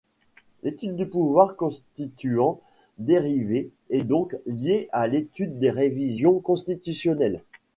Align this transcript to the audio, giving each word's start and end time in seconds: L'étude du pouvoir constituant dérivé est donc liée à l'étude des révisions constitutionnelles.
L'étude 0.63 0.95
du 0.95 1.05
pouvoir 1.07 1.55
constituant 1.55 2.59
dérivé 2.97 3.69
est 3.91 4.01
donc 4.03 4.35
liée 4.47 4.87
à 4.91 5.05
l'étude 5.05 5.59
des 5.59 5.69
révisions 5.69 6.39
constitutionnelles. 6.39 7.39